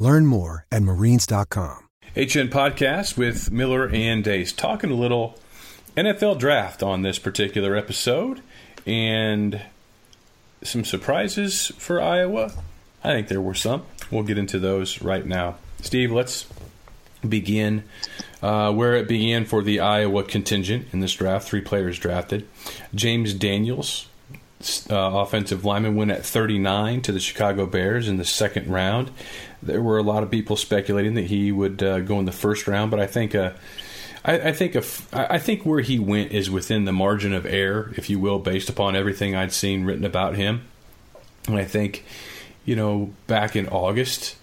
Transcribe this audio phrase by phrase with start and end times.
[0.00, 1.86] Learn more at marines.com.
[2.16, 5.38] HN Podcast with Miller and Deace, talking a little
[5.96, 8.42] NFL draft on this particular episode
[8.84, 9.60] and
[10.62, 12.52] some surprises for Iowa.
[13.04, 13.82] I think there were some.
[14.10, 15.56] We'll get into those right now.
[15.82, 16.46] Steve, let's
[17.26, 17.84] begin
[18.42, 21.46] uh, where it began for the Iowa contingent in this draft.
[21.46, 22.48] Three players drafted.
[22.94, 24.08] James Daniels,
[24.90, 29.10] uh, offensive lineman, went at 39 to the Chicago Bears in the second round.
[29.62, 32.66] There were a lot of people speculating that he would uh, go in the first
[32.66, 33.34] round, but I think.
[33.34, 33.52] Uh,
[34.22, 34.76] I, think
[35.14, 38.68] I think where he went is within the margin of error, if you will, based
[38.68, 40.66] upon everything I'd seen written about him.
[41.46, 42.04] And I think,
[42.66, 44.36] you know, back in August,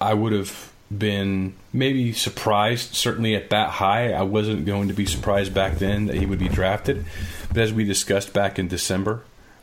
[0.00, 4.12] I would have been maybe surprised, certainly at that high.
[4.12, 7.04] I wasn't going to be surprised back then that he would be drafted.
[7.48, 9.22] But as we discussed back in December,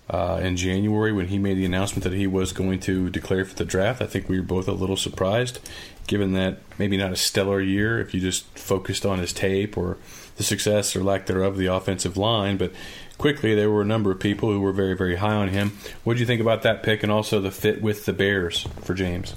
[0.10, 3.56] uh, in January when he made the announcement that he was going to declare for
[3.56, 4.02] the draft.
[4.02, 5.60] I think we were both a little surprised,
[6.08, 9.98] given that maybe not a stellar year if you just focused on his tape or
[10.36, 12.58] the success or lack thereof of the offensive line.
[12.58, 12.74] But
[13.18, 15.78] quickly, there were a number of people who were very, very high on him.
[16.04, 18.94] What do you think about that pick and also the fit with the Bears for
[18.94, 19.36] James?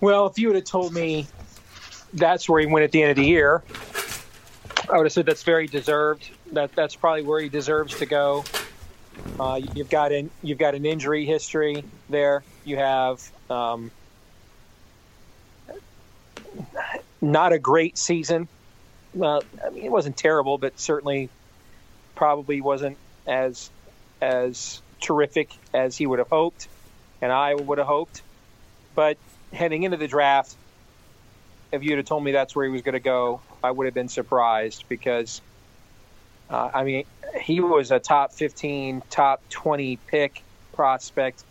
[0.00, 1.26] Well, if you would have told me
[2.12, 3.62] that's where he went at the end of the year,
[4.90, 6.28] I would have said that's very deserved.
[6.52, 8.44] That that's probably where he deserves to go.
[9.38, 12.46] Uh, you've got an you've got an injury history there.
[12.64, 13.18] You have
[13.50, 13.92] um,
[17.20, 18.48] not a great season.
[19.12, 21.30] Well, I mean, it wasn't terrible, but certainly
[22.16, 23.70] probably wasn't as
[24.20, 26.68] as terrific as he would have hoped,
[27.22, 28.24] and I would have hoped.
[28.94, 29.18] But
[29.52, 30.56] heading into the draft,
[31.72, 33.94] if you'd have told me that's where he was going to go, I would have
[33.94, 35.42] been surprised because,
[36.48, 37.04] uh, I mean,
[37.40, 40.42] he was a top 15, top 20 pick
[40.72, 41.44] prospect.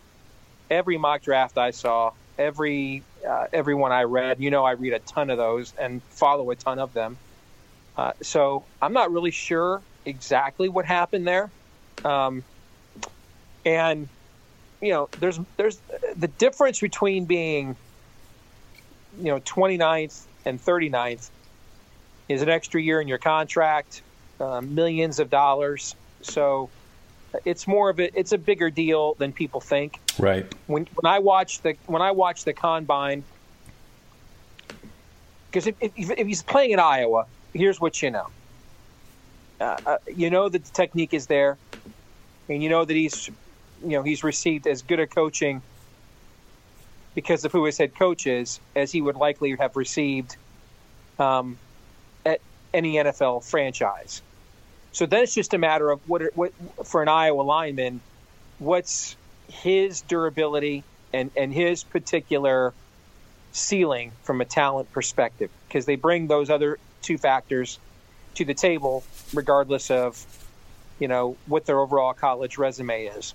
[0.70, 4.98] Every mock draft I saw, every uh, everyone I read, you know, I read a
[5.00, 7.16] ton of those and follow a ton of them.
[7.96, 11.50] Uh, so I'm not really sure exactly what happened there.
[12.04, 12.44] Um,
[13.64, 14.08] and
[14.80, 15.80] you know, there's there's
[16.16, 17.76] the difference between being
[19.18, 21.30] you know 29th and 39th
[22.28, 24.02] is an extra year in your contract
[24.40, 25.94] uh, millions of dollars.
[26.22, 26.70] So
[27.44, 30.00] it's more of a it's a bigger deal than people think.
[30.18, 30.46] Right.
[30.66, 33.24] When when I watch the when I watch the combine,
[35.50, 38.28] because if, if, if, he's playing in Iowa, here's what you know.
[39.60, 41.56] Uh, uh, you know that the technique is there,
[42.48, 43.28] and you know that he's
[43.82, 45.62] you know he's received as good a coaching
[47.14, 50.36] because of who his head coach is as he would likely have received
[51.18, 51.56] um,
[52.76, 54.20] any NFL franchise.
[54.92, 56.52] So then it's just a matter of what, what
[56.84, 58.00] for an Iowa lineman,
[58.58, 59.16] what's
[59.48, 62.74] his durability and, and his particular
[63.52, 67.78] ceiling from a talent perspective, because they bring those other two factors
[68.34, 70.24] to the table, regardless of,
[70.98, 73.34] you know, what their overall college resume is.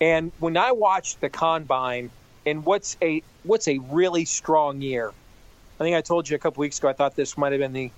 [0.00, 2.10] And when I watched the combine
[2.44, 5.12] and what's a what's a really strong year,
[5.80, 7.72] I think I told you a couple weeks ago I thought this might have been
[7.72, 7.90] the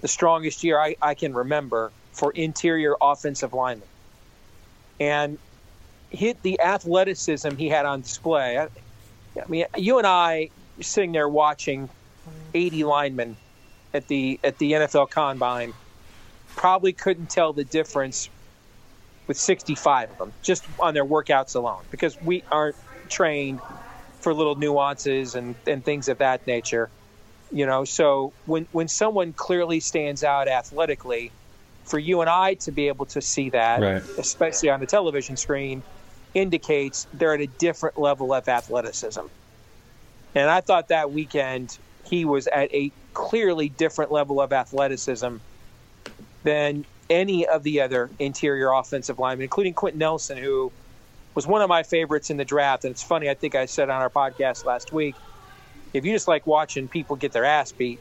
[0.00, 3.88] the strongest year I, I can remember for interior offensive linemen.
[5.00, 5.38] And
[6.10, 8.58] hit the athleticism he had on display.
[8.58, 10.50] I, I mean, you and I
[10.80, 11.88] sitting there watching
[12.54, 13.36] 80 linemen
[13.94, 15.72] at the at the NFL Combine
[16.56, 18.28] probably couldn't tell the difference
[19.26, 22.76] with 65 of them just on their workouts alone because we aren't
[23.08, 23.60] trained
[24.20, 26.90] for little nuances and, and things of that nature.
[27.52, 31.30] You know, so when when someone clearly stands out athletically,
[31.84, 34.02] for you and I to be able to see that, right.
[34.18, 35.82] especially on the television screen,
[36.34, 39.20] indicates they're at a different level of athleticism.
[40.34, 41.76] And I thought that weekend
[42.06, 45.36] he was at a clearly different level of athleticism
[46.44, 50.72] than any of the other interior offensive linemen, including Quenton Nelson, who
[51.34, 52.84] was one of my favorites in the draft.
[52.84, 55.14] And it's funny, I think I said on our podcast last week
[55.92, 58.00] if you just like watching people get their ass beat,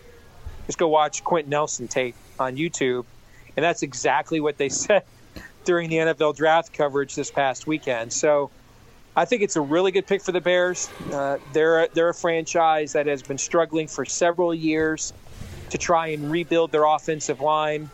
[0.68, 3.06] just go watch Quenton Nelson tape on YouTube.
[3.56, 5.04] And that's exactly what they said
[5.66, 8.14] during the NFL draft coverage this past weekend.
[8.14, 8.50] So
[9.16, 10.90] I think it's a really good pick for the Bears.
[11.12, 15.12] Uh, they're they're a franchise that has been struggling for several years
[15.70, 17.90] to try and rebuild their offensive line,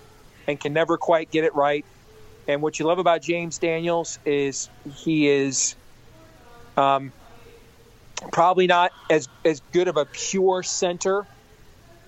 [0.48, 1.86] and can never quite get it right.
[2.48, 5.76] And what you love about James Daniels is he is
[6.78, 7.12] um,
[8.31, 11.25] probably not as as good of a pure center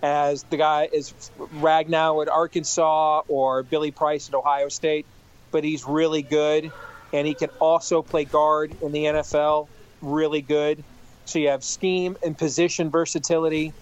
[0.02, 5.06] as the guy is Ragnow at Arkansas or Billy Price at Ohio State,
[5.52, 6.72] but he's really good
[7.12, 9.68] and he can also play guard in the NFL
[10.02, 10.84] really good.
[11.26, 13.74] So you have scheme and position versatility.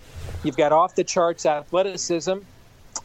[0.44, 2.40] You've got off the charts athleticism.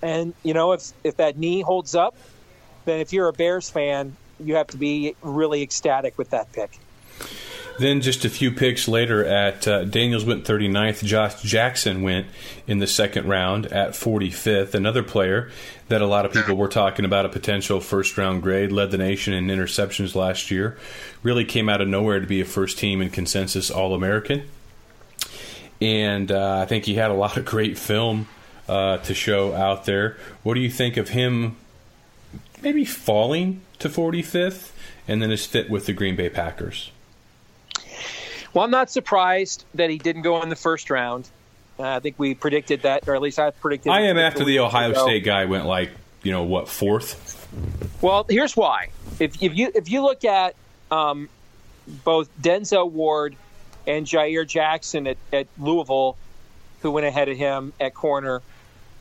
[0.00, 2.16] And, you know, if, if that knee holds up,
[2.84, 6.78] then if you're a Bears fan, you have to be really ecstatic with that pick.
[7.78, 11.02] Then just a few picks later at uh, Daniels went 39th.
[11.04, 12.26] Josh Jackson went
[12.66, 14.74] in the second round at 45th.
[14.74, 15.50] Another player
[15.88, 18.98] that a lot of people were talking about a potential first round grade, led the
[18.98, 20.78] nation in interceptions last year.
[21.22, 24.48] Really came out of nowhere to be a first team and consensus All American.
[25.80, 28.28] And uh, I think he had a lot of great film
[28.68, 30.16] uh, to show out there.
[30.44, 31.56] What do you think of him
[32.62, 34.70] maybe falling to 45th
[35.08, 36.91] and then his fit with the Green Bay Packers?
[38.54, 41.28] Well, I'm not surprised that he didn't go in the first round.
[41.78, 43.92] Uh, I think we predicted that, or at least I predicted.
[43.92, 45.04] I am after the Ohio ago.
[45.04, 45.90] State guy went like,
[46.22, 47.48] you know, what fourth?
[48.02, 48.88] Well, here's why.
[49.18, 50.54] If, if you if you look at
[50.90, 51.28] um,
[52.04, 53.36] both Denzel Ward
[53.86, 56.16] and Jaire Jackson at, at Louisville,
[56.80, 58.42] who went ahead of him at corner,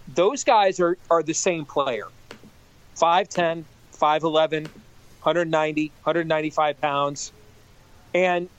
[0.08, 2.08] those guys are, are the same player
[2.98, 3.64] 5'10,
[3.94, 7.32] 5'11, 190, 195 pounds.
[8.14, 8.50] And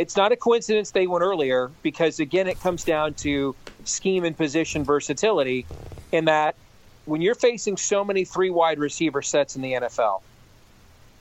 [0.00, 3.54] it's not a coincidence they went earlier because again it comes down to
[3.84, 5.66] scheme and position versatility
[6.10, 6.56] in that
[7.04, 10.22] when you're facing so many three wide receiver sets in the NFL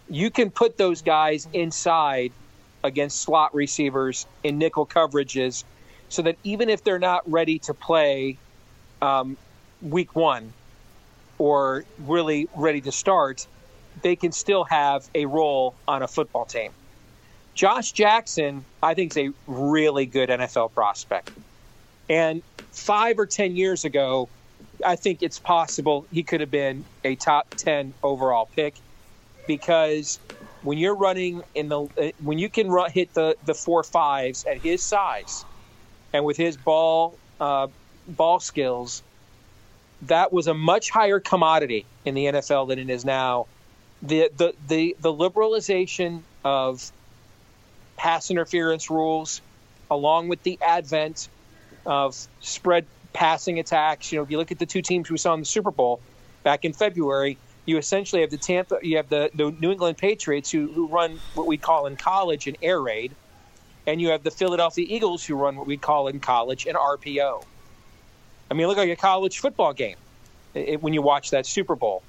[0.09, 2.31] you can put those guys inside
[2.81, 5.65] against slot receivers in nickel coverages
[6.07, 8.39] so that even if they're not ready to play
[9.01, 9.37] um,
[9.81, 10.53] week one
[11.37, 13.45] or really ready to start
[14.03, 16.71] they can still have a role on a football team
[17.54, 21.28] Josh Jackson, I think, is a really good NFL prospect.
[22.10, 22.42] And
[22.72, 24.30] five or 10 years ago,
[24.86, 28.75] I think it's possible he could have been a top 10 overall pick
[29.46, 30.19] because
[30.63, 34.46] when you're running in the, uh, when you can run, hit the, the four fives
[34.46, 35.46] at his size
[36.13, 37.68] and with his ball, uh,
[38.07, 39.04] ball skills,
[40.04, 43.48] that was a much higher commodity in the NFL than it is now.
[44.01, 46.92] The, the, the, the liberalization of
[48.00, 49.42] pass interference rules,
[49.92, 51.28] along with the advent
[51.86, 54.10] of spread passing attacks.
[54.12, 56.00] You know, if you look at the two teams we saw in the Super Bowl
[56.44, 60.50] back in February, you essentially have the Tampa, you have the, the New England Patriots
[60.50, 63.12] who, who run what we call in college an air raid,
[63.86, 67.44] and you have the Philadelphia Eagles who run what we call in college an RPO.
[68.50, 69.98] I mean, look like a college football game
[70.54, 72.01] it, when you watch that Super Bowl.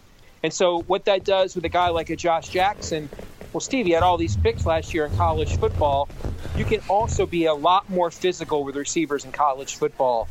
[0.45, 3.11] And so, what that does with a guy like a Josh Jackson,
[3.53, 6.09] well, Steve, you had all these picks last year in college football.
[6.57, 10.29] You can also be a lot more physical with receivers in college football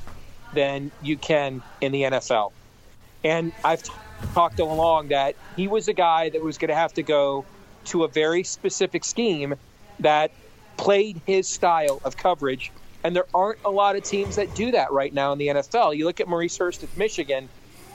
[0.54, 2.51] than you can in the NFL.
[3.24, 3.92] And I've t-
[4.33, 7.45] talked along that he was a guy that was going to have to go
[7.86, 9.56] to a very specific scheme
[10.00, 10.31] that
[10.77, 12.72] played his style of coverage.
[13.04, 15.95] And there aren't a lot of teams that do that right now in the NFL.
[15.95, 17.50] You look at Maurice Hurst at Michigan,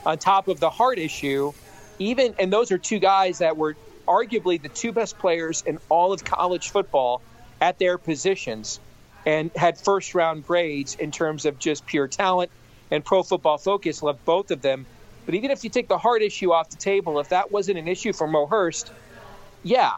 [0.04, 1.52] on top of the heart issue,
[1.98, 6.12] even, and those are two guys that were arguably the two best players in all
[6.12, 7.22] of college football
[7.60, 8.80] at their positions
[9.26, 12.50] and had first round grades in terms of just pure talent
[12.90, 14.02] and pro football focus.
[14.02, 14.86] Love both of them.
[15.26, 17.88] But even if you take the heart issue off the table if that wasn't an
[17.88, 18.92] issue for mo hurst
[19.62, 19.94] yeah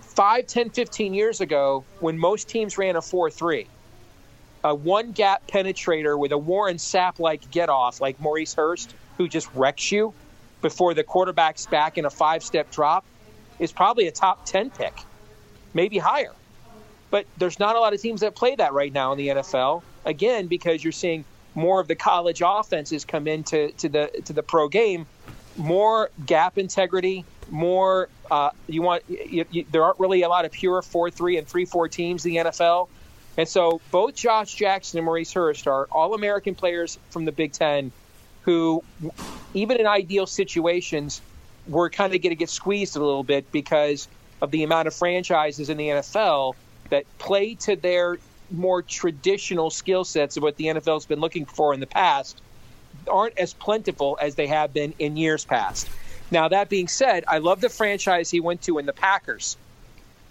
[0.00, 3.66] 5 10 15 years ago when most teams ran a 4-3
[4.64, 9.28] a one gap penetrator with a warren sapp like get off like maurice hurst who
[9.28, 10.12] just wrecks you
[10.62, 13.04] before the quarterback's back in a five step drop
[13.60, 14.94] is probably a top 10 pick,
[15.74, 16.32] maybe higher.
[17.10, 19.82] But there's not a lot of teams that play that right now in the NFL.
[20.04, 21.24] Again, because you're seeing
[21.54, 25.06] more of the college offenses come into to the to the pro game,
[25.56, 29.02] more gap integrity, more uh, you want.
[29.08, 32.24] You, you, there aren't really a lot of pure four three and three four teams
[32.24, 32.88] in the NFL,
[33.36, 37.52] and so both Josh Jackson and Maurice Hurst are all American players from the Big
[37.52, 37.90] Ten,
[38.42, 38.84] who
[39.52, 41.20] even in ideal situations
[41.68, 44.08] we're kind of going to get squeezed a little bit because
[44.40, 46.54] of the amount of franchises in the NFL
[46.88, 48.18] that play to their
[48.50, 52.40] more traditional skill sets of what the NFL's been looking for in the past
[53.08, 55.88] aren't as plentiful as they have been in years past.
[56.30, 59.56] Now, that being said, I love the franchise he went to in the Packers.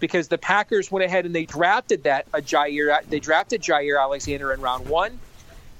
[0.00, 4.52] because the Packers went ahead and they drafted that a Jaire they drafted Jaire Alexander
[4.52, 5.18] in round one,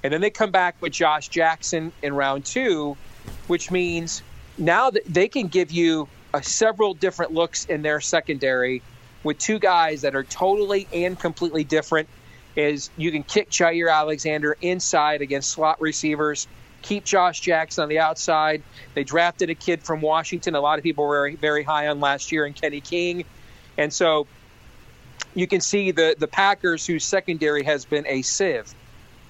[0.03, 2.95] and then they come back with Josh Jackson in round two,
[3.47, 4.21] which means
[4.61, 8.81] now that they can give you a, several different looks in their secondary
[9.23, 12.07] with two guys that are totally and completely different.
[12.55, 16.47] Is you can kick Jaire Alexander inside against slot receivers,
[16.81, 18.61] keep Josh Jackson on the outside.
[18.93, 20.55] They drafted a kid from Washington.
[20.55, 23.23] A lot of people were very, high on last year, and Kenny King.
[23.77, 24.27] And so
[25.33, 28.73] you can see the the Packers, whose secondary has been a sieve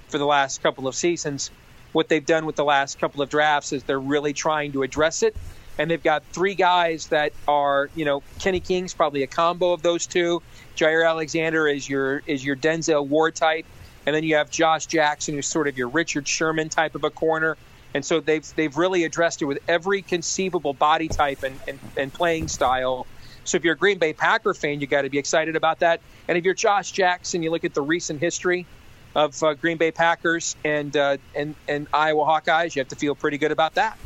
[0.08, 1.52] for the last couple of seasons,
[1.94, 5.24] what they've done with the last couple of drafts is they're really trying to address
[5.24, 5.36] it.
[5.78, 9.82] And they've got three guys that are, you know, Kenny King's probably a combo of
[9.82, 10.42] those two.
[10.76, 13.66] Jaire Alexander is your is your Denzel Ward type,
[14.06, 17.10] and then you have Josh Jackson, who's sort of your Richard Sherman type of a
[17.10, 17.58] corner.
[17.94, 22.14] And so they've they've really addressed it with every conceivable body type and, and, and
[22.14, 23.08] playing style.
[23.44, 26.02] So if you're a Green Bay Packer fan, you got to be excited about that.
[26.28, 28.66] And if you're Josh Jackson, you look at the recent history
[29.16, 33.16] of uh, Green Bay Packers and uh, and and Iowa Hawkeyes, you have to feel
[33.16, 33.98] pretty good about that.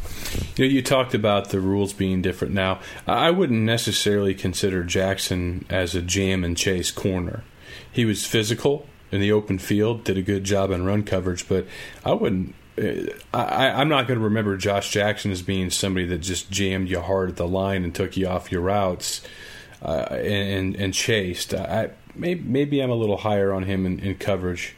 [0.56, 2.80] You, know, you talked about the rules being different now.
[3.08, 7.44] I wouldn't necessarily consider Jackson as a jam and chase corner.
[7.92, 11.68] He was physical in the open field, did a good job in run coverage, but
[12.04, 12.56] I wouldn't.
[12.78, 16.90] Uh, I, I'm not going to remember Josh Jackson as being somebody that just jammed
[16.90, 19.22] you hard at the line and took you off your routes
[19.82, 21.54] uh, and, and chased.
[21.54, 24.76] I, maybe, maybe I'm a little higher on him in, in coverage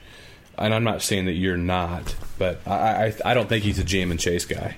[0.58, 3.84] and I'm not saying that you're not, but I, I, I don't think he's a
[3.84, 4.78] jam and chase guy.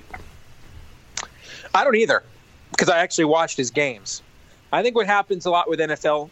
[1.73, 2.23] I don't either,
[2.71, 4.21] because I actually watched his games.
[4.71, 6.29] I think what happens a lot with NFL,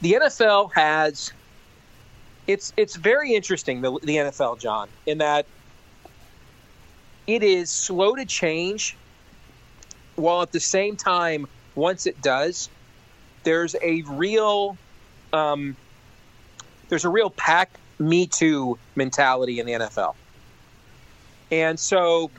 [0.00, 1.32] the NFL has,
[2.46, 5.46] it's it's very interesting the, the NFL, John, in that
[7.26, 8.96] it is slow to change,
[10.16, 12.68] while at the same time, once it does,
[13.44, 14.76] there's a real,
[15.32, 15.76] um,
[16.88, 20.14] there's a real pack me Too mentality in the NFL.
[21.52, 22.30] And so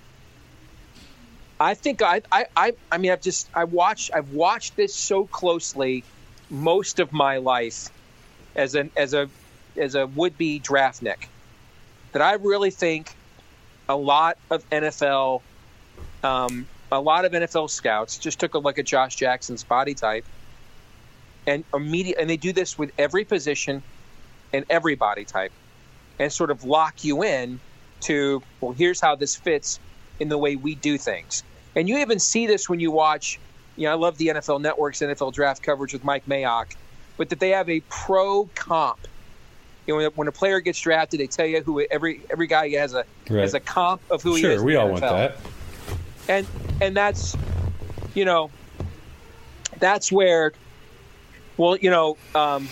[1.59, 5.25] I think I, I, I, I mean, I've just, I watched, I've watched this so
[5.25, 6.03] closely
[6.49, 7.89] most of my life
[8.55, 9.29] as an, as a,
[9.77, 11.27] as a would-be draftnik
[12.13, 13.15] that I really think
[13.87, 15.41] a lot of NFL,
[16.23, 20.25] um, a lot of NFL scouts just took a look at Josh Jackson's body type
[21.47, 23.81] and immediate, and they do this with every position
[24.53, 25.51] and every body type
[26.19, 27.59] and sort of lock you in
[28.01, 29.79] to, well, here's how this fits
[30.19, 31.43] in the way we do things.
[31.75, 33.39] And you even see this when you watch,
[33.77, 36.75] you know, I love the NFL Network's NFL draft coverage with Mike Mayock,
[37.17, 38.99] but that they have a pro comp.
[39.87, 42.93] You know, when a player gets drafted, they tell you who every every guy has
[42.93, 43.41] a right.
[43.41, 44.59] has a comp of who sure, he is.
[44.59, 44.91] Sure, we all NFL.
[44.91, 45.37] want that.
[46.27, 46.47] And
[46.81, 47.35] and that's,
[48.13, 48.51] you know,
[49.79, 50.53] that's where,
[51.57, 52.69] well, you know, um,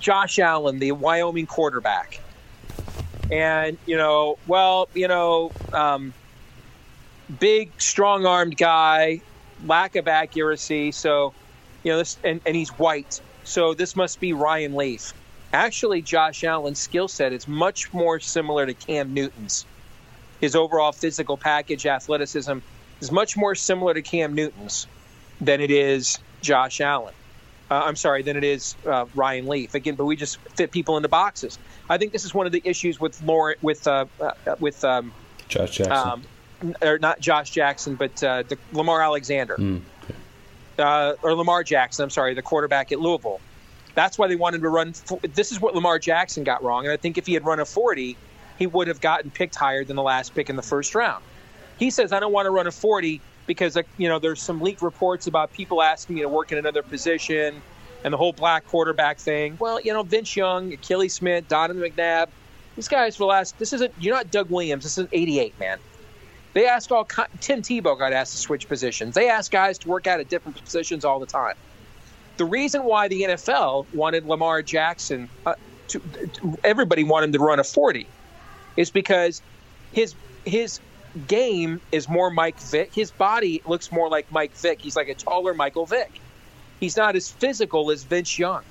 [0.00, 2.20] Josh Allen, the Wyoming quarterback,
[3.30, 6.12] and you know, well, you know, um,
[7.38, 9.20] big, strong-armed guy,
[9.66, 10.90] lack of accuracy.
[10.90, 11.32] So,
[11.84, 13.20] you know, this, and, and he's white.
[13.44, 15.12] So this must be Ryan Leaf.
[15.52, 19.66] Actually, Josh Allen's skill set is much more similar to Cam Newton's.
[20.40, 22.58] His overall physical package, athleticism,
[23.00, 24.86] is much more similar to Cam Newton's
[25.40, 27.14] than it is Josh Allen.
[27.70, 29.74] Uh, I'm sorry, than it is uh, Ryan Leaf.
[29.74, 31.56] Again, but we just fit people into boxes.
[31.88, 35.12] I think this is one of the issues with Lauren, with uh, uh with um,
[35.48, 36.24] Josh Jackson,
[36.62, 39.82] um, or not Josh Jackson, but uh, the, Lamar Alexander, mm.
[40.78, 42.02] or Lamar Jackson.
[42.02, 43.40] I'm sorry, the quarterback at Louisville.
[43.94, 44.94] That's why they wanted to run.
[45.22, 47.64] This is what Lamar Jackson got wrong, and I think if he had run a
[47.64, 48.16] 40,
[48.58, 51.22] he would have gotten picked higher than the last pick in the first round.
[51.78, 54.80] He says, "I don't want to run a 40 because you know there's some leaked
[54.80, 57.60] reports about people asking me to work in another position
[58.04, 59.56] and the whole black quarterback thing.
[59.58, 62.28] Well, you know Vince Young, Akili Smith, Donovan McNabb,
[62.76, 63.58] these guys for the last.
[63.58, 64.84] This isn't you're not Doug Williams.
[64.84, 65.78] This is '88, man.
[66.52, 67.04] They ask all.
[67.40, 69.16] Tim Tebow got asked to switch positions.
[69.16, 71.56] They ask guys to work out at different positions all the time.
[72.36, 75.56] The reason why the NFL wanted Lamar Jackson, uh,
[75.88, 75.98] to,
[76.34, 78.06] to, everybody wanted him to run a 40,
[78.76, 79.42] is because
[79.92, 80.14] his
[80.44, 80.78] his
[81.26, 82.94] game is more Mike Vick.
[82.94, 84.80] His body looks more like Mike Vick.
[84.80, 86.20] He's like a taller Michael Vick.
[86.78, 88.62] He's not as physical as Vince Young.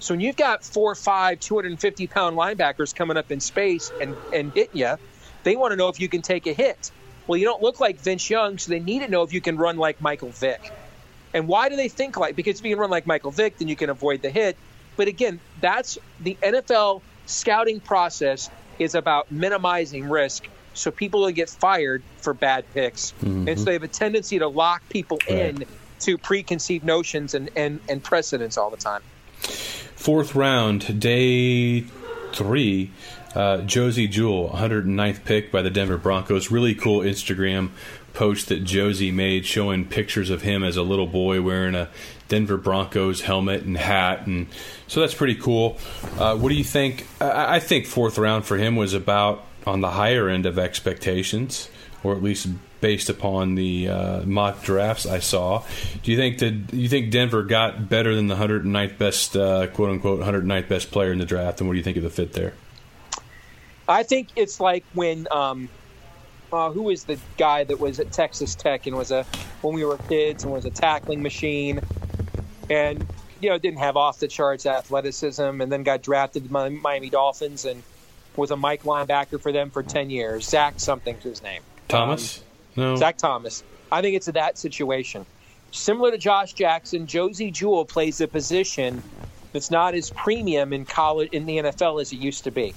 [0.00, 4.52] So when you've got four, five, 250 pound linebackers coming up in space and, and
[4.52, 4.96] hitting you,
[5.44, 6.90] they want to know if you can take a hit.
[7.26, 9.56] Well, you don't look like Vince Young, so they need to know if you can
[9.56, 10.72] run like Michael Vick.
[11.32, 12.36] And why do they think like?
[12.36, 14.56] Because if you can run like Michael Vick, then you can avoid the hit.
[14.96, 21.48] But again, that's the NFL scouting process is about minimizing risk so people will get
[21.48, 23.12] fired for bad picks.
[23.22, 23.48] Mm-hmm.
[23.48, 25.38] And so they have a tendency to lock people right.
[25.38, 25.64] in
[26.00, 29.02] to preconceived notions and, and, and precedents all the time.
[29.40, 31.80] Fourth round, day
[32.32, 32.90] three.
[33.34, 36.52] Uh, Josey Jewell, 109th pick by the Denver Broncos.
[36.52, 37.70] Really cool Instagram
[38.12, 41.88] post that Josey made showing pictures of him as a little boy wearing a
[42.28, 44.46] Denver Broncos helmet and hat, and
[44.86, 45.78] so that's pretty cool.
[46.18, 47.06] Uh, what do you think?
[47.20, 51.68] I, I, think fourth round for him was about on the higher end of expectations,
[52.02, 52.48] or at least
[52.80, 55.64] based upon the uh, mock drafts I saw.
[56.02, 59.90] Do you think that you think Denver got better than the 109th best, uh, quote
[59.90, 62.34] unquote, 109th best player in the draft, and what do you think of the fit
[62.34, 62.52] there?
[63.88, 65.68] I think it's like when um,
[66.52, 69.24] uh, who was the guy that was at Texas Tech and was a
[69.62, 71.80] when we were kids and was a tackling machine,
[72.70, 73.06] and
[73.40, 77.64] you know didn't have off the charts athleticism, and then got drafted by Miami Dolphins
[77.64, 77.82] and
[78.36, 80.48] was a Mike linebacker for them for ten years.
[80.48, 81.62] Zach something's his name.
[81.88, 82.38] Thomas.
[82.38, 82.44] Um,
[82.76, 82.96] no.
[82.96, 83.62] Zach Thomas.
[83.92, 85.26] I think it's that situation.
[85.70, 89.02] Similar to Josh Jackson, Josey Jewell plays a position
[89.52, 92.74] that's not as premium in college in the NFL as it used to be.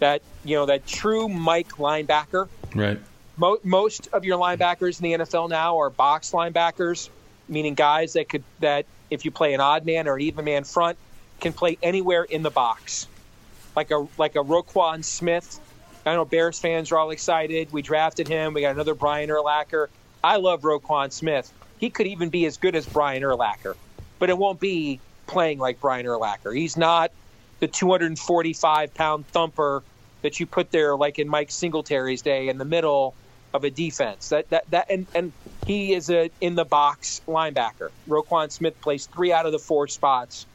[0.00, 3.00] That you know that true Mike linebacker Right.
[3.36, 7.08] Mo- most of your linebackers in the NFL now are box linebackers,
[7.48, 10.64] meaning guys that could that if you play an odd man or an even man
[10.64, 10.98] front
[11.40, 13.06] can play anywhere in the box,
[13.76, 15.60] like a like a Roquan Smith.
[16.06, 17.72] I know Bears fans are all excited.
[17.72, 18.54] We drafted him.
[18.54, 19.88] We got another Brian Urlacher.
[20.22, 21.52] I love Roquan Smith.
[21.78, 23.74] He could even be as good as Brian Urlacher,
[24.18, 26.56] but it won't be playing like Brian Urlacher.
[26.56, 27.10] He's not
[27.60, 29.82] the 245 pound thumper
[30.22, 33.14] that you put there, like in Mike Singletary's day, in the middle
[33.52, 34.30] of a defense.
[34.30, 35.32] That that that and and
[35.66, 37.90] he is a in the box linebacker.
[38.08, 40.46] Roquan Smith plays three out of the four spots,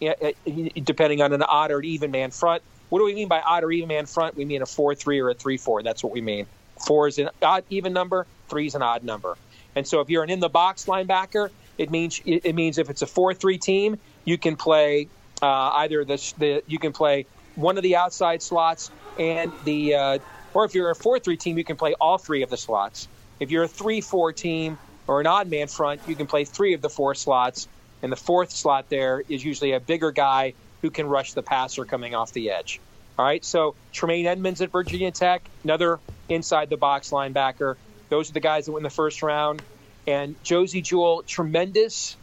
[0.00, 2.62] depending on an odd or even man front.
[2.88, 4.36] What do we mean by odd or even man front?
[4.36, 5.82] We mean a four three or a three four.
[5.82, 6.46] That's what we mean.
[6.86, 8.26] Four is an odd even number.
[8.48, 9.36] Three is an odd number.
[9.74, 13.02] And so if you're an in the box linebacker, it means it means if it's
[13.02, 15.08] a four three team, you can play
[15.42, 20.18] uh, either the, the you can play one of the outside slots and the uh,
[20.54, 23.06] or if you're a four three team, you can play all three of the slots.
[23.38, 26.74] If you're a three four team or an odd man front, you can play three
[26.74, 27.68] of the four slots,
[28.02, 31.84] and the fourth slot there is usually a bigger guy who can rush the passer
[31.84, 32.80] coming off the edge.
[33.18, 37.74] All right, so Tremaine Edmunds at Virginia Tech, another inside the box linebacker.
[38.10, 39.60] Those are the guys that went in the first round.
[40.06, 42.16] And Josey Jewell, tremendous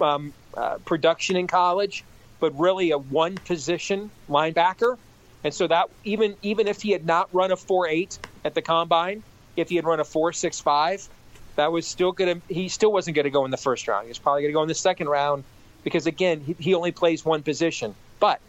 [0.00, 2.04] um, uh, production in college,
[2.40, 4.98] but really a one position linebacker.
[5.44, 8.62] And so that even even if he had not run a four eight at the
[8.62, 9.22] combine,
[9.56, 11.06] if he had run a four six five,
[11.56, 14.04] that was still going to he still wasn't going to go in the first round.
[14.04, 15.44] He was probably going to go in the second round
[15.82, 18.40] because again he, he only plays one position, but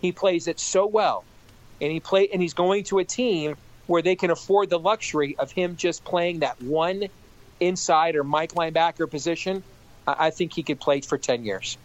[0.00, 1.24] he plays it so well,
[1.80, 5.36] and he play and he's going to a team where they can afford the luxury
[5.38, 7.08] of him just playing that one
[7.58, 9.62] inside or Mike linebacker position.
[10.06, 11.76] I think he could play for ten years.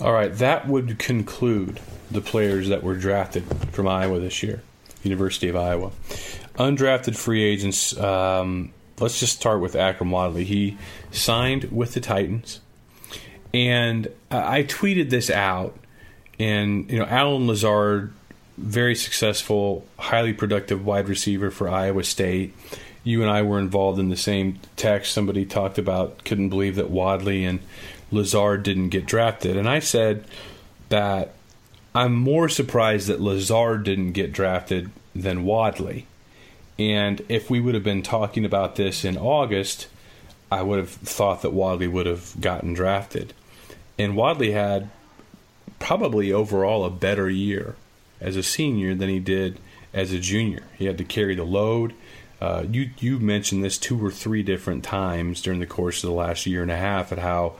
[0.00, 4.62] All right, that would conclude the players that were drafted from Iowa this year,
[5.02, 5.92] University of Iowa.
[6.56, 7.96] Undrafted free agents.
[7.96, 10.44] Um, let's just start with Akrum Wadley.
[10.44, 10.78] He
[11.10, 12.60] signed with the Titans,
[13.52, 15.76] and I tweeted this out.
[16.38, 18.12] And you know, Allen Lazard,
[18.56, 22.54] very successful, highly productive wide receiver for Iowa State.
[23.04, 25.12] You and I were involved in the same text.
[25.12, 27.60] Somebody talked about couldn't believe that Wadley and
[28.10, 30.24] Lazard didn't get drafted, and I said
[30.88, 31.34] that
[31.94, 36.06] I'm more surprised that Lazard didn't get drafted than Wadley.
[36.78, 39.88] And if we would have been talking about this in August,
[40.50, 43.32] I would have thought that Wadley would have gotten drafted.
[43.98, 44.90] And Wadley had
[45.78, 47.76] probably overall a better year
[48.20, 49.58] as a senior than he did
[49.92, 50.62] as a junior.
[50.78, 51.94] He had to carry the load.
[52.40, 56.16] Uh, you you mentioned this two or three different times during the course of the
[56.16, 57.54] last year and a half at how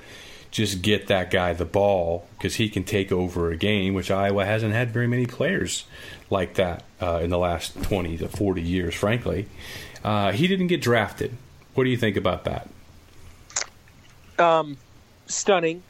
[0.52, 4.44] just get that guy the ball because he can take over a game, which Iowa
[4.44, 5.84] hasn't had very many players
[6.30, 9.48] like that uh, in the last 20 to 40 years, frankly.
[10.04, 11.36] Uh, he didn't get drafted.
[11.74, 12.68] What do you think about that?
[14.38, 14.76] Um,
[15.26, 15.82] stunning.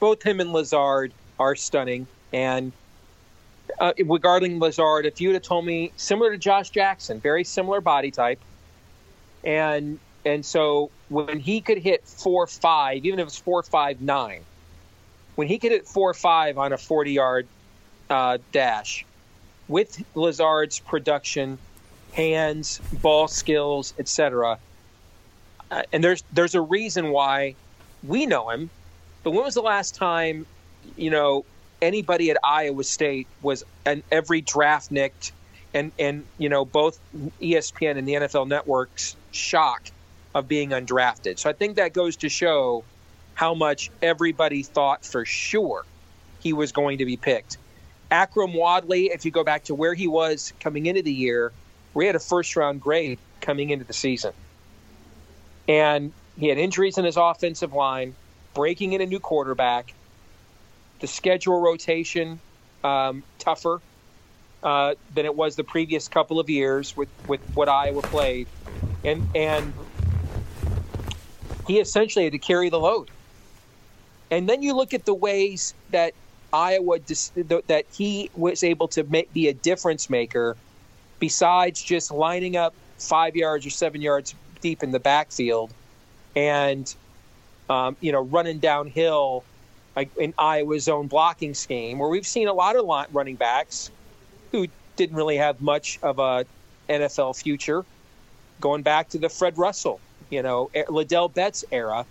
[0.00, 2.08] Both him and Lazard are stunning.
[2.32, 2.72] And
[3.78, 7.80] uh, regarding Lazard, if you would have told me similar to Josh Jackson, very similar
[7.80, 8.40] body type,
[9.44, 14.42] and and so when he could hit four five, even if it's four five nine,
[15.36, 17.46] when he could hit four five on a forty yard
[18.10, 19.04] uh, dash,
[19.68, 21.58] with Lazard's production,
[22.12, 24.58] hands, ball skills, etc.
[25.70, 27.54] Uh, and there's there's a reason why
[28.02, 28.70] we know him.
[29.22, 30.46] But when was the last time,
[30.96, 31.44] you know,
[31.82, 35.32] anybody at Iowa State was an every draft nicked
[35.74, 36.98] and and you know both
[37.40, 39.92] ESPN and the NFL networks shocked
[40.34, 41.38] of being undrafted.
[41.38, 42.84] So I think that goes to show
[43.34, 45.84] how much everybody thought for sure
[46.40, 47.56] he was going to be picked.
[48.10, 51.52] Akrum Wadley, if you go back to where he was coming into the year,
[51.94, 54.32] we had a first round grade coming into the season.
[55.68, 58.14] And he had injuries in his offensive line,
[58.54, 59.92] breaking in a new quarterback,
[61.00, 62.40] the schedule rotation
[62.82, 63.80] um, tougher
[64.62, 68.48] uh, than it was the previous couple of years with, with what Iowa played.
[69.04, 69.72] And, and
[71.68, 73.10] he essentially had to carry the load.
[74.30, 76.14] And then you look at the ways that
[76.52, 76.98] Iowa
[77.66, 80.56] that he was able to make, be a difference maker,
[81.18, 85.72] besides just lining up five yards or seven yards deep in the backfield,
[86.34, 86.92] and
[87.68, 89.44] um, you know running downhill
[89.94, 93.90] like in Iowa's own blocking scheme, where we've seen a lot of running backs
[94.52, 96.46] who didn't really have much of a
[96.88, 97.84] NFL future,
[98.60, 102.06] going back to the Fred Russell, you know, eh, Ladell Betts era,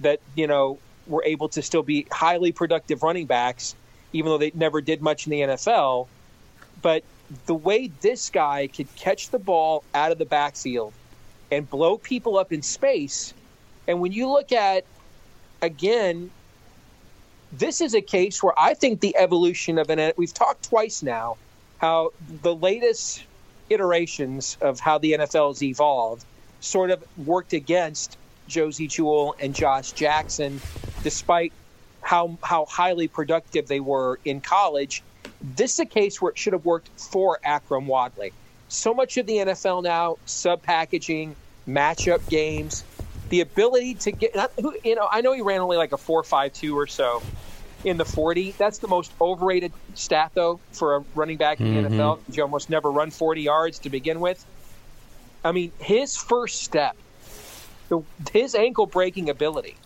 [0.00, 3.74] that you know were able to still be highly productive running backs,
[4.12, 6.08] even though they never did much in the NFL.
[6.82, 7.04] But
[7.46, 10.92] the way this guy could catch the ball out of the backfield
[11.50, 13.32] and blow people up in space,
[13.86, 14.84] and when you look at,
[15.62, 16.30] again,
[17.52, 21.36] this is a case where I think the evolution of an we've talked twice now
[21.78, 22.10] how
[22.42, 23.22] the latest
[23.68, 26.24] iterations of how the NFL has evolved
[26.60, 28.16] sort of worked against
[28.48, 30.60] Josey Jewell and Josh Jackson
[31.02, 31.52] despite
[32.02, 35.02] how how highly productive they were in college.
[35.42, 38.32] This is a case where it should have worked for Akrum Wadley.
[38.68, 41.36] So much of the NFL now, sub packaging,
[41.68, 42.84] matchup games,
[43.28, 44.34] the ability to get,
[44.84, 47.22] you know, I know he ran only like a 4.52 or so
[47.84, 48.52] in the 40.
[48.52, 51.96] That's the most overrated stat, though, for a running back in mm-hmm.
[51.96, 52.20] the NFL.
[52.32, 54.44] You almost never run 40 yards to begin with.
[55.46, 56.96] I mean, his first step,
[57.88, 59.76] the, his ankle breaking ability,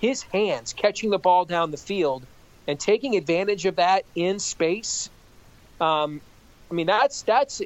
[0.00, 2.26] his hands catching the ball down the field
[2.66, 5.08] and taking advantage of that in space.
[5.80, 6.20] Um,
[6.70, 7.62] I mean, that's that's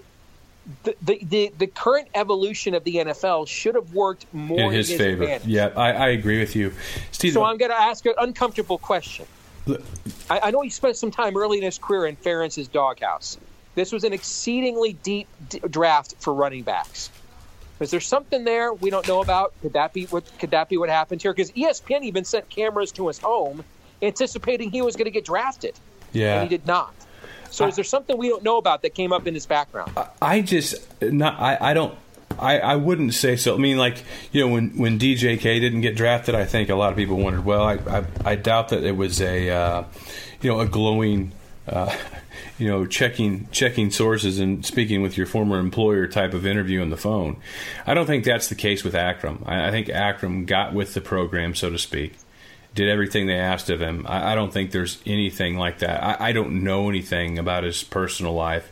[0.84, 4.98] the, the, the, current evolution of the NFL should have worked more in his, his
[4.98, 5.22] favor.
[5.24, 5.48] Advantage.
[5.48, 6.72] Yeah, I, I, agree with you,
[7.10, 7.32] Steve.
[7.32, 9.26] So I'm going to ask an uncomfortable question.
[10.30, 13.38] I, I, know he spent some time early in his career in Ferentz's doghouse.
[13.74, 17.10] This was an exceedingly deep d- draft for running backs.
[17.82, 19.52] Is there something there we don't know about?
[19.60, 21.32] Could that be what could that be what happened here?
[21.32, 23.64] Because ESPN even sent cameras to his home,
[24.00, 25.74] anticipating he was going to get drafted.
[26.12, 26.94] Yeah, and he did not.
[27.50, 29.92] So, I, is there something we don't know about that came up in his background?
[30.20, 31.38] I just not.
[31.40, 31.96] I, I don't.
[32.38, 33.54] I, I wouldn't say so.
[33.54, 36.90] I mean, like you know, when when DJK didn't get drafted, I think a lot
[36.90, 37.44] of people wondered.
[37.44, 39.84] Well, I I, I doubt that it was a uh,
[40.40, 41.32] you know a glowing
[41.68, 41.94] uh,
[42.62, 46.90] you know, checking checking sources and speaking with your former employer type of interview on
[46.90, 47.36] the phone.
[47.88, 49.42] I don't think that's the case with Akrum.
[49.48, 52.14] I, I think Akrum got with the program, so to speak,
[52.72, 54.06] did everything they asked of him.
[54.08, 56.04] I, I don't think there's anything like that.
[56.04, 58.70] I, I, don't know anything about his personal life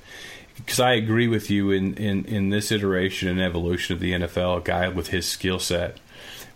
[0.54, 4.58] because I agree with you in, in, in this iteration and evolution of the NFL.
[4.58, 5.98] A guy with his skill set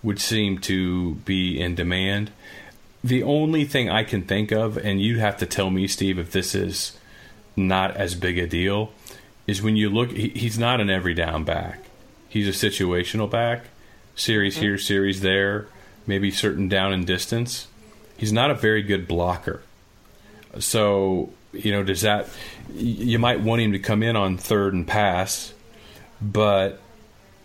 [0.04, 2.30] would seem to be in demand
[3.02, 6.32] the only thing I can think of, and you have to tell me, Steve, if
[6.32, 6.96] this is
[7.56, 8.92] not as big a deal,
[9.46, 11.80] is when you look, he, he's not an every down back.
[12.28, 13.64] He's a situational back,
[14.14, 14.64] series mm-hmm.
[14.64, 15.68] here, series there,
[16.06, 17.68] maybe certain down and distance.
[18.16, 19.62] He's not a very good blocker.
[20.58, 22.28] So, you know, does that,
[22.72, 25.52] you might want him to come in on third and pass,
[26.20, 26.80] but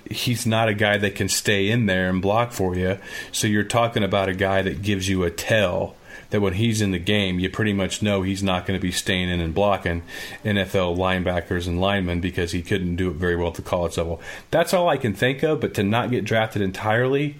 [0.10, 2.98] he's not a guy that can stay in there and block for you.
[3.32, 5.96] So you're talking about a guy that gives you a tell
[6.30, 8.92] that when he's in the game, you pretty much know he's not going to be
[8.92, 10.04] staying in and blocking
[10.46, 14.22] NFL linebackers and linemen because he couldn't do it very well at the college level.
[14.52, 17.38] That's all I can think of, but to not get drafted entirely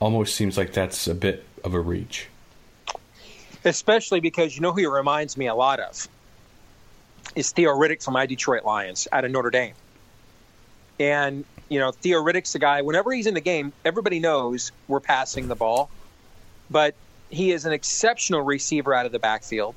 [0.00, 2.28] almost seems like that's a bit of a reach.
[3.64, 6.08] Especially because you know who he reminds me a lot of
[7.36, 9.74] is Theo Riddick from my Detroit Lions out of Notre Dame.
[10.98, 12.82] And you know, Theo Riddick's a guy.
[12.82, 15.88] Whenever he's in the game, everybody knows we're passing the ball,
[16.70, 16.94] but
[17.32, 19.74] he is an exceptional receiver out of the backfield.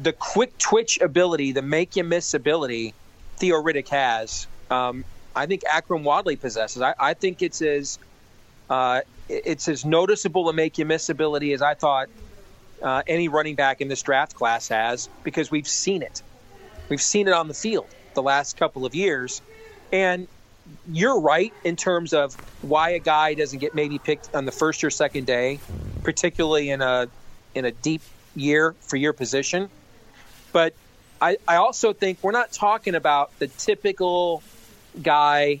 [0.00, 2.94] The quick twitch ability, the make you miss ability,
[3.36, 4.46] Theo Riddick has.
[4.70, 6.80] Um, I think Akrum Wadley possesses.
[6.80, 7.98] I, I think it's as
[8.70, 12.08] uh, it's as noticeable a make you miss ability as I thought
[12.80, 16.22] uh, any running back in this draft class has because we've seen it.
[16.88, 19.42] We've seen it on the field the last couple of years,
[19.92, 20.28] and
[20.90, 24.84] you're right in terms of why a guy doesn't get maybe picked on the first
[24.84, 25.58] or second day,
[26.02, 27.08] particularly in a
[27.54, 28.02] in a deep
[28.36, 29.68] year for your position.
[30.52, 30.74] But
[31.20, 34.42] I, I also think we're not talking about the typical
[35.02, 35.60] guy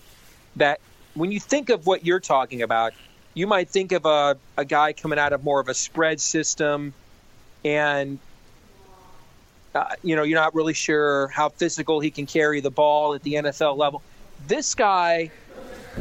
[0.56, 0.80] that
[1.14, 2.92] when you think of what you're talking about,
[3.34, 6.92] you might think of a, a guy coming out of more of a spread system,
[7.64, 8.18] and
[9.74, 13.22] uh, you know you're not really sure how physical he can carry the ball at
[13.22, 14.02] the NFL level.
[14.46, 15.30] This guy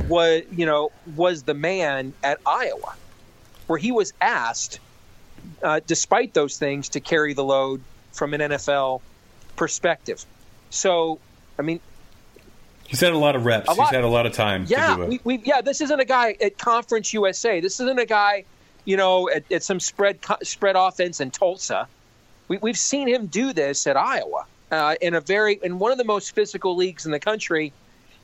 [0.07, 2.95] was you know was the man at Iowa,
[3.69, 4.79] where he was asked,
[5.61, 9.01] uh, despite those things, to carry the load from an NFL
[9.55, 10.25] perspective.
[10.71, 11.19] So,
[11.57, 11.79] I mean,
[12.87, 13.67] He's had a lot of reps.
[13.67, 13.77] Lot.
[13.77, 14.65] He's had a lot of time.
[14.67, 15.61] Yeah, we, we, yeah.
[15.61, 17.59] This isn't a guy at Conference USA.
[17.59, 18.45] This isn't a guy,
[18.85, 21.87] you know, at, at some spread spread offense in Tulsa.
[22.47, 25.99] We, we've seen him do this at Iowa uh, in a very in one of
[25.99, 27.71] the most physical leagues in the country.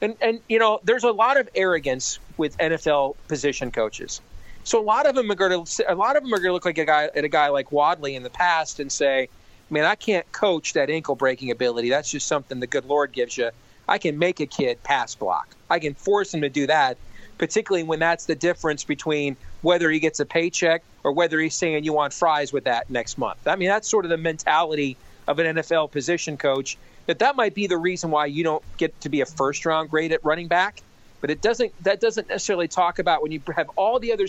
[0.01, 4.19] And and you know, there's a lot of arrogance with NFL position coaches.
[4.65, 6.53] So a lot of them are going to a lot of them are going to
[6.53, 9.29] look like a guy at a guy like Wadley in the past and say,
[9.69, 11.89] "Man, I can't coach that ankle breaking ability.
[11.89, 13.51] That's just something the good Lord gives you."
[13.87, 15.55] I can make a kid pass block.
[15.69, 16.97] I can force him to do that,
[17.37, 21.83] particularly when that's the difference between whether he gets a paycheck or whether he's saying
[21.83, 23.47] you want fries with that next month.
[23.47, 24.97] I mean, that's sort of the mentality
[25.27, 26.77] of an NFL position coach.
[27.05, 29.91] That that might be the reason why you don't get to be a first round
[29.91, 30.81] grade at running back,
[31.25, 31.73] but it doesn't.
[31.83, 34.27] That doesn't necessarily talk about when you have all the other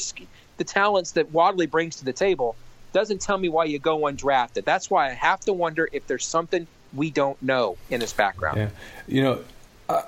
[0.57, 2.57] the talents that Wadley brings to the table.
[2.95, 4.65] Doesn't tell me why you go undrafted.
[4.65, 8.57] That's why I have to wonder if there's something we don't know in his background.
[8.57, 8.69] Yeah,
[9.07, 9.41] you know,
[9.91, 10.05] uh,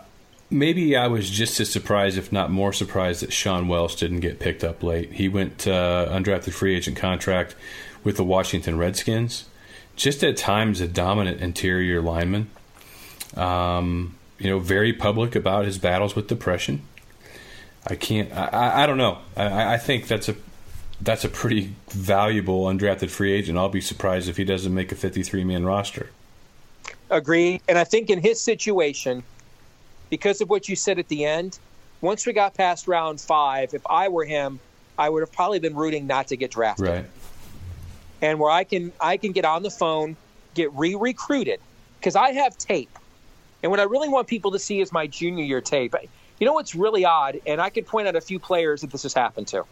[0.48, 4.40] maybe I was just as surprised, if not more surprised, that Sean Welsh didn't get
[4.40, 5.12] picked up late.
[5.12, 7.54] He went uh, undrafted free agent contract
[8.02, 9.44] with the Washington Redskins.
[9.94, 12.48] Just at times, a dominant interior lineman.
[13.36, 16.82] Um, you know, very public about his battles with depression.
[17.86, 18.32] I can't.
[18.32, 19.18] I, I don't know.
[19.36, 20.36] I, I think that's a
[21.00, 23.56] that's a pretty valuable undrafted free agent.
[23.56, 26.10] I'll be surprised if he doesn't make a 53 man roster.
[27.10, 27.60] Agree.
[27.68, 29.22] And I think in his situation,
[30.10, 31.58] because of what you said at the end,
[32.00, 34.60] once we got past round five, if I were him,
[34.98, 36.86] I would have probably been rooting not to get drafted.
[36.86, 37.06] Right.
[38.20, 40.16] And where I can I can get on the phone,
[40.54, 41.60] get re-recruited,
[41.98, 42.90] because I have tape.
[43.62, 45.94] And what I really want people to see is my junior year tape.
[46.38, 49.02] You know what's really odd, and I could point out a few players that this
[49.02, 49.64] has happened to.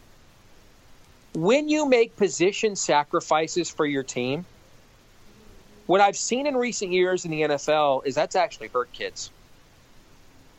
[1.33, 4.45] When you make position sacrifices for your team,
[5.85, 9.31] what I've seen in recent years in the NFL is that's actually hurt kids.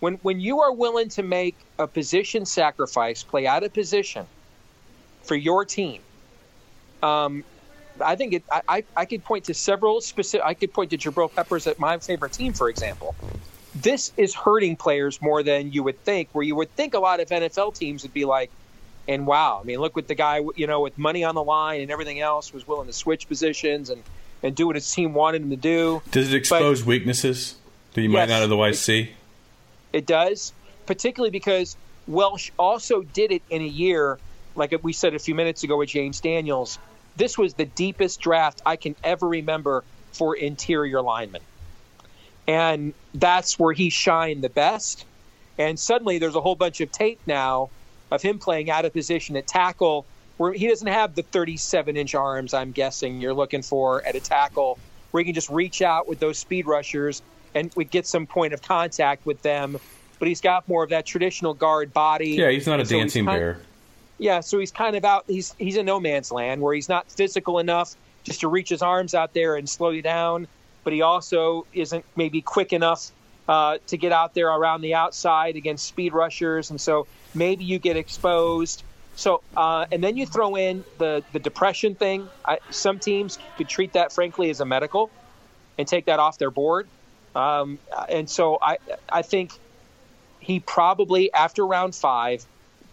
[0.01, 4.27] When when you are willing to make a position sacrifice, play out of position
[5.23, 6.01] for your team,
[7.03, 7.45] um,
[8.03, 10.47] I think it, I, I could point to several specific.
[10.47, 13.15] I could point to Jabril Peppers at my favorite team, for example.
[13.75, 16.29] This is hurting players more than you would think.
[16.33, 18.51] Where you would think a lot of NFL teams would be like,
[19.07, 21.81] and wow, I mean, look what the guy, you know, with money on the line
[21.81, 24.03] and everything else, was willing to switch positions and
[24.43, 26.03] and do what his team wanted him to do.
[26.11, 27.57] Does it expose but, weaknesses
[27.95, 29.11] that you yes, might not otherwise see?
[29.93, 30.53] It does,
[30.87, 34.19] particularly because Welsh also did it in a year,
[34.55, 36.79] like we said a few minutes ago with James Daniels.
[37.19, 41.43] This was the deepest draft I can ever remember for interior linemen.
[42.47, 45.05] And that's where he shined the best.
[45.59, 47.69] And suddenly there's a whole bunch of tape now
[48.11, 50.07] of him playing out of position at tackle
[50.39, 54.21] where he doesn't have the 37 inch arms, I'm guessing you're looking for at a
[54.21, 54.79] tackle,
[55.11, 57.23] where he can just reach out with those speed rushers
[57.55, 59.79] and we get some point of contact with them.
[60.21, 62.31] But he's got more of that traditional guard body.
[62.31, 63.61] Yeah, he's not a so dancing bear.
[64.19, 65.25] Yeah, so he's kind of out.
[65.27, 68.83] He's he's in no man's land where he's not physical enough just to reach his
[68.83, 70.49] arms out there and slow you down,
[70.85, 73.11] but he also isn't maybe quick enough
[73.49, 77.79] uh, to get out there around the outside against speed rushers, and so maybe you
[77.79, 78.83] get exposed.
[79.17, 82.29] So, uh, and then you throw in the the depression thing.
[82.45, 85.11] I, some teams could treat that, frankly, as a medical,
[85.79, 86.89] and take that off their board.
[87.35, 87.79] Um,
[88.09, 88.79] and so I
[89.09, 89.53] I think
[90.41, 92.45] he probably after round five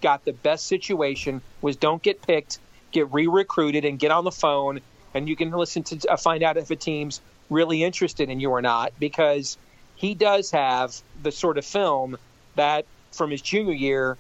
[0.06, 2.60] got the best situation was don't get picked,
[2.92, 4.80] get re-recruited, and get on the phone,
[5.16, 8.52] and you can listen to uh, find out if a team's really interested in you
[8.52, 9.58] or not because
[9.96, 12.20] he does have the sort of film
[12.54, 14.16] that from his junior year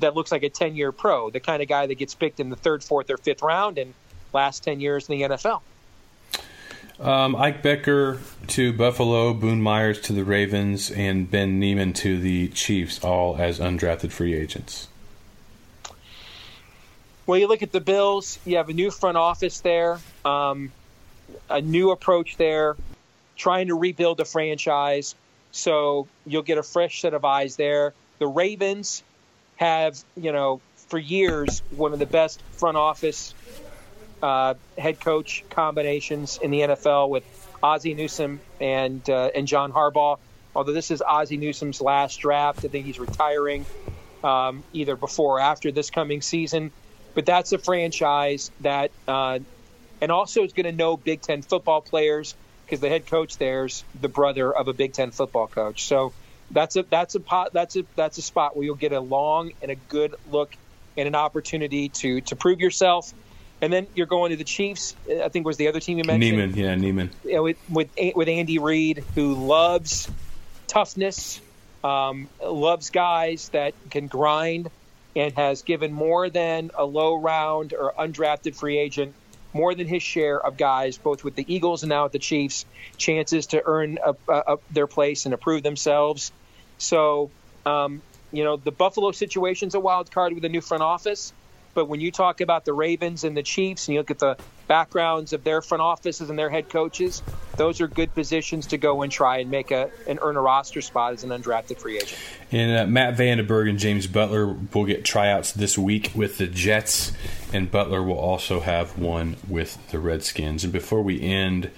[0.00, 2.50] that looks like a 10 year pro, the kind of guy that gets picked in
[2.50, 3.94] the third, fourth, or fifth round and
[4.32, 5.60] last 10 years in the NFL.
[6.98, 12.48] Um, Ike Boettger to Buffalo, Boone Myers to the Ravens, and Ben Niemann to the
[12.48, 14.88] Chiefs, all as undrafted free agents.
[17.30, 20.72] Well, you look at the Bills, you have a new front office there, um,
[21.48, 22.74] a new approach there,
[23.36, 25.14] trying to rebuild the franchise.
[25.52, 27.94] So you'll get a fresh set of eyes there.
[28.18, 29.04] The Ravens
[29.58, 33.32] have, you know, for years, one of the best front office
[34.20, 37.22] uh, head coach combinations in the NFL with
[37.62, 40.18] Ozzie Newsome and uh, and John Harbaugh.
[40.56, 43.66] Although this is Ozzie Newsome's last draft, I think he's retiring.
[44.24, 46.72] um, either before or after this coming season.
[47.14, 49.40] But that's a franchise that, uh,
[50.00, 53.84] and also is going to know Big Ten football players because the head coach there's
[54.00, 55.84] the brother of a Big Ten football coach.
[55.84, 56.12] So
[56.50, 59.52] that's a that's a pot that's a that's a spot where you'll get a long
[59.62, 60.54] and a good look
[60.96, 63.12] and an opportunity to to prove yourself.
[63.62, 64.94] And then you're going to the Chiefs.
[65.22, 66.38] I think was the other team you mentioned.
[66.38, 67.10] Niemann, yeah, Niemann.
[67.24, 70.08] You know, with with with Andy Reid, who loves
[70.66, 71.40] toughness,
[71.84, 74.70] um, loves guys that can grind,
[75.16, 79.14] and has given more than a low round or undrafted free agent
[79.52, 82.64] more than his share of guys, both with the Eagles and now with the Chiefs,
[82.96, 86.32] chances to earn a, a, their place and approve themselves.
[86.78, 87.30] So,
[87.66, 88.00] um,
[88.32, 91.32] you know, the Buffalo situation's a wild card with a new front office.
[91.74, 94.36] But when you talk about the Ravens and the Chiefs, and you look at the
[94.70, 97.24] backgrounds of their front offices and their head coaches,
[97.56, 100.80] those are good positions to go and try and make a and earn a roster
[100.80, 102.20] spot as an undrafted free agent.
[102.52, 107.10] And uh, Matt VandeBerg and James Butler will get tryouts this week with the Jets,
[107.52, 110.62] and Butler will also have one with the Redskins.
[110.62, 111.72] And before we end,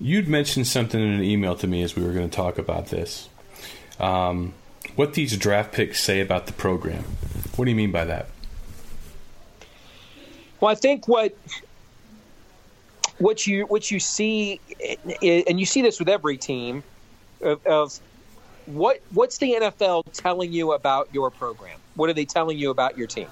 [0.00, 2.86] you'd mentioned something in an email to me as we were going to talk about
[2.86, 3.28] this.
[4.00, 4.54] Um,
[4.96, 7.04] what these draft picks say about the program.
[7.54, 8.26] What do you mean by that?
[10.60, 11.36] Well, I think what
[13.24, 14.60] what you what you see,
[15.22, 16.82] and you see this with every team,
[17.40, 17.98] of, of
[18.66, 21.78] what what's the NFL telling you about your program?
[21.94, 23.28] What are they telling you about your team?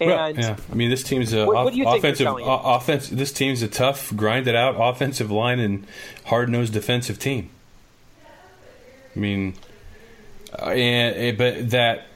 [0.00, 3.10] And well, yeah, I mean, this team's a what, what offensive offense.
[3.10, 5.86] This team's a tough, grinded out offensive line and
[6.26, 7.50] hard nosed defensive team.
[9.14, 9.54] I mean,
[10.58, 12.06] uh, and, but that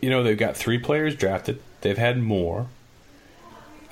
[0.00, 1.60] you know they've got three players drafted.
[1.82, 2.68] They've had more.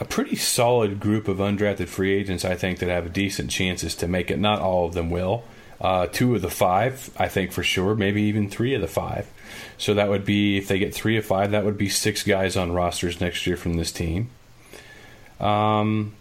[0.00, 4.06] A pretty solid group of undrafted free agents, I think, that have decent chances to
[4.06, 4.38] make it.
[4.38, 5.44] Not all of them will.
[5.80, 9.28] Uh, two of the five, I think for sure, maybe even three of the five.
[9.76, 12.56] So that would be, if they get three of five, that would be six guys
[12.56, 14.30] on rosters next year from this team.
[15.40, 16.14] Um,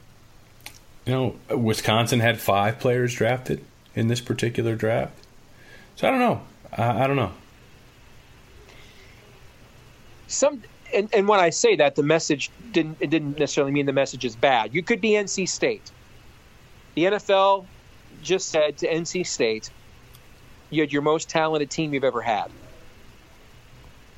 [1.06, 3.64] you know, Wisconsin had five players drafted
[3.96, 5.14] in this particular draft.
[5.96, 6.42] So I don't know.
[6.72, 7.32] I, I don't know.
[10.28, 10.64] Some
[10.94, 14.26] and, and when I say that, the message didn't it didn't necessarily mean the message
[14.26, 14.74] is bad.
[14.74, 15.92] You could be NC State.
[16.96, 17.66] The NFL
[18.24, 19.70] just said to NC State,
[20.70, 22.50] you had your most talented team you've ever had,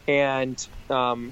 [0.08, 1.32] and um,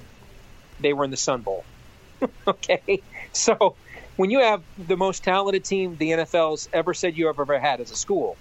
[0.80, 1.63] they were in the Sun Bowl.
[2.47, 3.76] okay, so
[4.15, 7.80] when you have the most talented team the NFL's ever said you have ever had
[7.80, 8.38] as a school,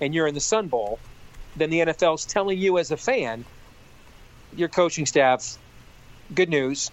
[0.00, 0.98] and you're in the Sun Bowl,
[1.56, 3.44] then the NFL's telling you as a fan,
[4.54, 5.58] your coaching staff
[6.34, 6.90] good news.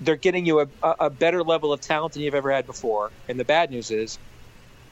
[0.00, 3.10] They're getting you a, a better level of talent than you've ever had before.
[3.28, 4.18] And the bad news is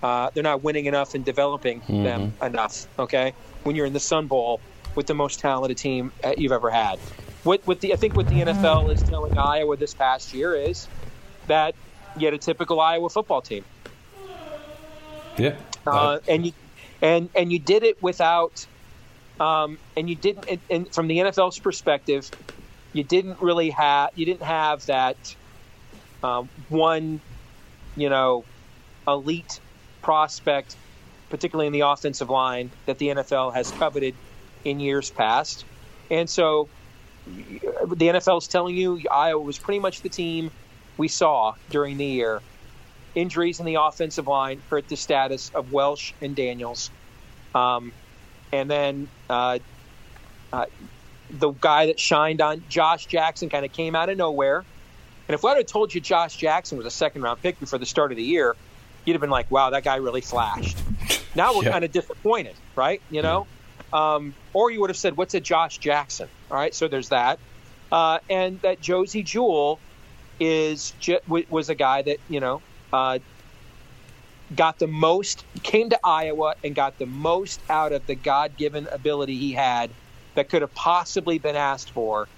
[0.02, 2.02] uh, they're not winning enough and developing mm-hmm.
[2.04, 2.86] them enough.
[2.98, 4.60] Okay, when you're in the Sun Bowl
[4.94, 6.98] with the most talented team uh, you've ever had.
[7.44, 10.86] What, what the I think what the NFL is telling Iowa this past year is
[11.48, 11.74] that
[12.16, 13.64] you had a typical Iowa football team.
[15.36, 15.56] Yeah,
[15.86, 16.52] uh, and you
[17.00, 18.66] and and you did it without,
[19.40, 20.46] um, and you didn't.
[20.48, 22.30] And, and from the NFL's perspective,
[22.92, 25.36] you didn't really have you didn't have that
[26.22, 27.20] um, one,
[27.96, 28.44] you know,
[29.08, 29.60] elite
[30.02, 30.76] prospect,
[31.30, 34.14] particularly in the offensive line that the NFL has coveted
[34.64, 35.64] in years past,
[36.10, 36.68] and so
[37.26, 40.50] the NFL is telling you Iowa was pretty much the team
[40.96, 42.40] we saw during the year.
[43.14, 46.90] Injuries in the offensive line hurt the status of Welsh and Daniels.
[47.54, 47.92] Um,
[48.52, 49.58] and then uh,
[50.52, 50.66] uh,
[51.32, 54.64] the guy that shined on Josh Jackson kind of came out of nowhere.
[55.28, 57.86] And if I had told you Josh Jackson was a second round pick before the
[57.86, 58.54] start of the year,
[59.04, 60.76] you'd have been like, wow, that guy really flashed.
[61.34, 61.72] Now we're yeah.
[61.72, 63.00] kind of disappointed, right?
[63.10, 63.46] You know?
[63.92, 66.28] Um, or you would have said, what's a Josh Jackson?
[66.50, 67.38] All right, so there's that.
[67.90, 69.78] Uh, and that Josey Jewell
[70.40, 70.94] is
[71.28, 73.18] was a guy that, you know, uh,
[74.56, 78.88] got the most, came to Iowa and got the most out of the God given
[78.90, 79.90] ability he had
[80.34, 82.28] that could have possibly been asked for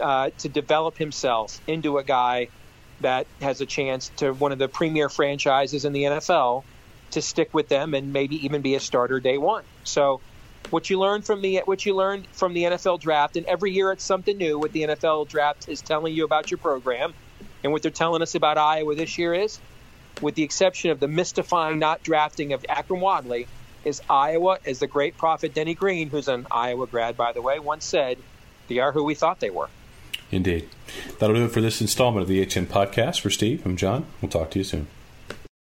[0.00, 2.48] uh, to develop himself into a guy
[3.00, 6.64] that has a chance to one of the premier franchises in the NFL
[7.10, 9.64] to stick with them and maybe even be a starter day one.
[9.84, 10.20] So
[10.70, 13.92] what you learn from the what you learned from the NFL draft, and every year
[13.92, 14.58] it's something new.
[14.58, 17.14] What the NFL draft is telling you about your program,
[17.62, 19.60] and what they're telling us about Iowa this year is,
[20.20, 23.46] with the exception of the mystifying not drafting of Akrum Wadley,
[23.86, 27.60] is Iowa, as the great prophet Denny Green, who's an Iowa grad, by the way,
[27.60, 28.18] once said,
[28.68, 29.68] they are who we thought they were.
[30.32, 30.68] Indeed.
[31.20, 33.20] That'll do it for this installment of the HN podcast.
[33.20, 34.06] For Steve, I'm John.
[34.20, 34.88] We'll talk to you soon.